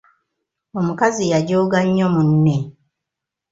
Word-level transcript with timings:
Omukazi 0.79 1.23
yajooga 1.33 1.79
nnyo 1.85 2.07
munne. 2.15 2.55